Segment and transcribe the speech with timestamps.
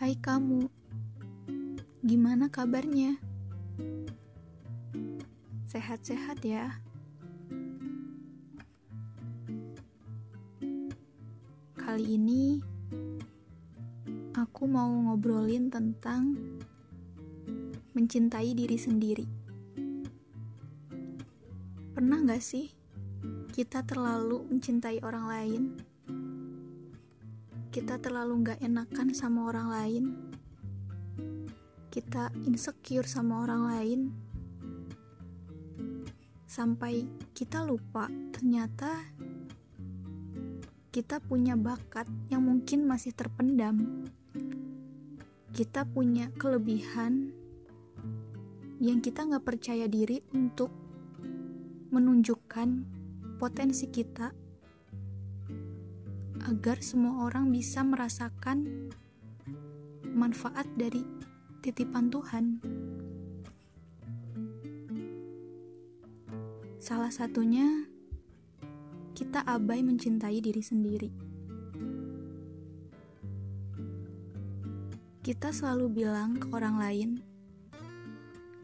[0.00, 0.64] Hai kamu,
[2.00, 3.20] gimana kabarnya?
[5.68, 6.80] Sehat-sehat ya?
[11.76, 12.64] Kali ini
[14.32, 16.32] aku mau ngobrolin tentang
[17.92, 19.28] mencintai diri sendiri.
[21.92, 22.72] Pernah gak sih
[23.52, 25.89] kita terlalu mencintai orang lain?
[27.70, 30.04] Kita terlalu nggak enakan sama orang lain,
[31.94, 34.00] kita insecure sama orang lain,
[36.50, 38.90] sampai kita lupa ternyata
[40.90, 44.02] kita punya bakat yang mungkin masih terpendam.
[45.54, 47.30] Kita punya kelebihan
[48.82, 50.74] yang kita nggak percaya diri untuk
[51.94, 52.68] menunjukkan
[53.38, 54.39] potensi kita
[56.48, 58.88] agar semua orang bisa merasakan
[60.10, 61.04] manfaat dari
[61.60, 62.60] titipan Tuhan.
[66.80, 67.84] Salah satunya,
[69.12, 71.12] kita abai mencintai diri sendiri.
[75.20, 77.10] Kita selalu bilang ke orang lain,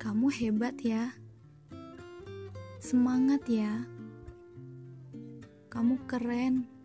[0.01, 1.13] "Kamu hebat ya,
[2.81, 3.85] semangat ya,
[5.69, 6.76] kamu keren."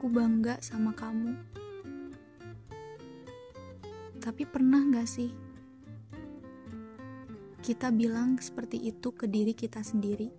[0.00, 1.36] Aku bangga sama kamu.
[4.16, 5.28] Tapi pernah gak sih
[7.60, 10.32] kita bilang seperti itu ke diri kita sendiri?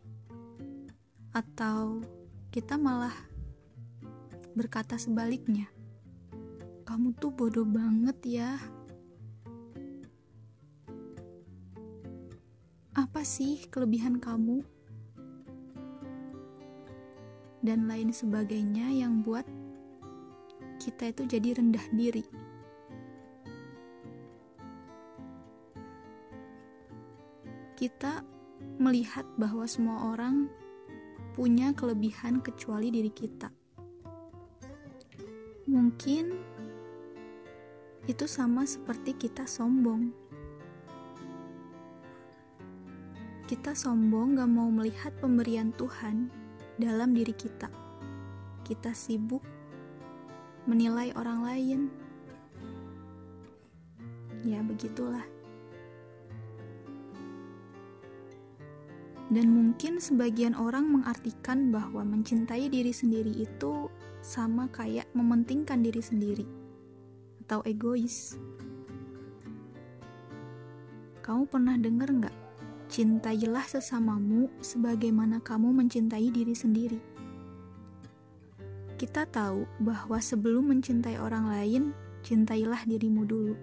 [1.29, 2.01] Atau
[2.49, 3.13] kita malah
[4.57, 5.69] berkata sebaliknya?
[6.81, 8.57] Kamu tuh bodoh banget ya.
[12.97, 14.80] Apa sih kelebihan kamu?
[17.61, 19.45] Dan lain sebagainya yang buat
[20.81, 22.25] kita itu jadi rendah diri.
[27.77, 28.25] Kita
[28.81, 30.49] melihat bahwa semua orang
[31.37, 33.49] punya kelebihan kecuali diri kita.
[35.69, 36.33] Mungkin
[38.09, 40.09] itu sama seperti kita sombong.
[43.45, 46.40] Kita sombong gak mau melihat pemberian Tuhan
[46.81, 47.69] dalam diri kita.
[48.65, 49.45] Kita sibuk
[50.65, 51.81] menilai orang lain.
[54.41, 55.23] Ya, begitulah.
[59.31, 63.87] Dan mungkin sebagian orang mengartikan bahwa mencintai diri sendiri itu
[64.19, 66.43] sama kayak mementingkan diri sendiri
[67.47, 68.35] atau egois.
[71.23, 72.35] Kamu pernah dengar nggak
[72.91, 76.99] Cintailah sesamamu sebagaimana kamu mencintai diri sendiri.
[78.99, 83.55] Kita tahu bahwa sebelum mencintai orang lain, cintailah dirimu dulu.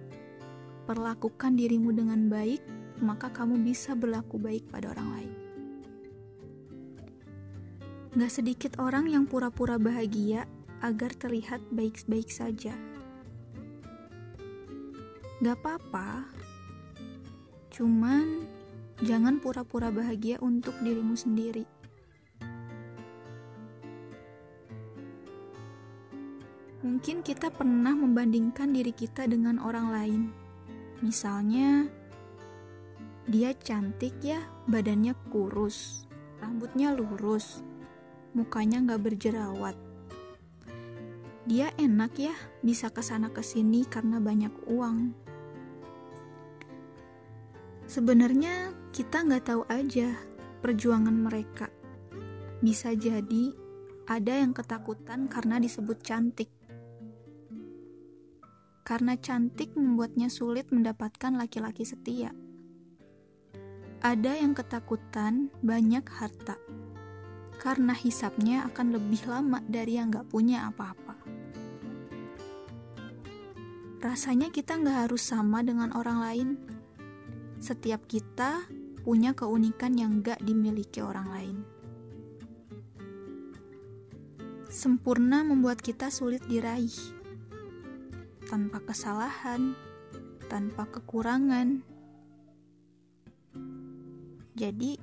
[0.89, 2.57] Perlakukan dirimu dengan baik,
[3.05, 5.33] maka kamu bisa berlaku baik pada orang lain.
[8.17, 10.49] Gak sedikit orang yang pura-pura bahagia
[10.81, 12.73] agar terlihat baik-baik saja.
[15.45, 16.25] Gak apa-apa,
[17.69, 18.57] cuman
[18.99, 21.63] Jangan pura-pura bahagia untuk dirimu sendiri.
[26.83, 30.21] Mungkin kita pernah membandingkan diri kita dengan orang lain.
[30.99, 31.87] Misalnya,
[33.23, 36.03] dia cantik ya, badannya kurus,
[36.43, 37.63] rambutnya lurus,
[38.35, 39.79] mukanya nggak berjerawat.
[41.47, 45.28] Dia enak ya, bisa ke sana ke sini karena banyak uang.
[47.89, 50.13] Sebenarnya kita nggak tahu aja
[50.61, 51.73] perjuangan mereka.
[52.61, 53.49] Bisa jadi
[54.05, 56.53] ada yang ketakutan karena disebut cantik.
[58.85, 62.29] Karena cantik membuatnya sulit mendapatkan laki-laki setia.
[64.05, 66.61] Ada yang ketakutan banyak harta,
[67.57, 71.17] karena hisapnya akan lebih lama dari yang gak punya apa-apa.
[73.97, 76.49] Rasanya kita nggak harus sama dengan orang lain.
[77.69, 78.65] Setiap kita
[79.05, 81.57] punya keunikan yang gak dimiliki orang lain.
[84.73, 86.89] Sempurna membuat kita sulit diraih.
[88.49, 89.77] Tanpa kesalahan,
[90.49, 91.85] tanpa kekurangan.
[94.57, 94.97] Jadi,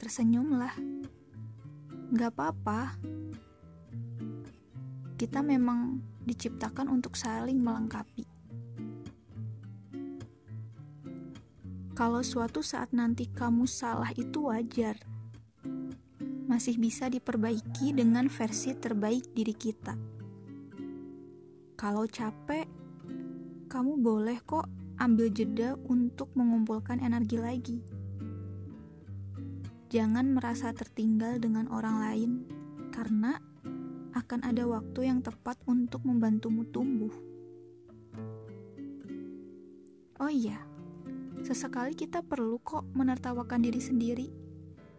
[0.00, 0.80] tersenyumlah.
[2.16, 2.96] Gak apa-apa.
[5.20, 8.37] Kita memang diciptakan untuk saling melengkapi.
[11.98, 15.02] Kalau suatu saat nanti kamu salah itu wajar.
[16.46, 19.98] Masih bisa diperbaiki dengan versi terbaik diri kita.
[21.74, 22.70] Kalau capek,
[23.66, 24.70] kamu boleh kok
[25.02, 27.78] ambil jeda untuk mengumpulkan energi lagi.
[29.90, 32.30] Jangan merasa tertinggal dengan orang lain,
[32.94, 33.42] karena
[34.14, 37.10] akan ada waktu yang tepat untuk membantumu tumbuh.
[40.22, 40.67] Oh iya,
[41.48, 44.28] sesekali kita perlu kok menertawakan diri sendiri,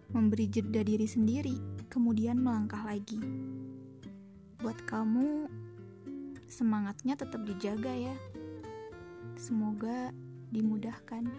[0.09, 3.21] memberi jeda diri sendiri, kemudian melangkah lagi.
[4.57, 5.45] Buat kamu,
[6.49, 8.17] semangatnya tetap dijaga ya.
[9.37, 10.09] Semoga
[10.49, 11.29] dimudahkan.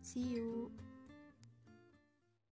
[0.00, 0.72] See you.